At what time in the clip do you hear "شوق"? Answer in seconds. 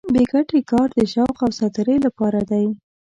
1.13-1.37